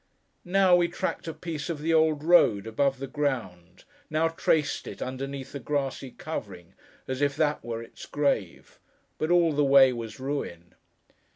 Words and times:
Now, 0.49 0.75
we 0.75 0.87
tracked 0.87 1.27
a 1.27 1.33
piece 1.35 1.69
of 1.69 1.79
the 1.79 1.93
old 1.93 2.23
road, 2.23 2.65
above 2.65 2.97
the 2.97 3.05
ground; 3.05 3.83
now 4.09 4.29
traced 4.29 4.87
it, 4.87 4.99
underneath 4.99 5.53
a 5.53 5.59
grassy 5.59 6.09
covering, 6.09 6.73
as 7.07 7.21
if 7.21 7.35
that 7.35 7.63
were 7.63 7.83
its 7.83 8.07
grave; 8.07 8.79
but 9.19 9.29
all 9.29 9.53
the 9.53 9.63
way 9.63 9.93
was 9.93 10.19
ruin. 10.19 10.73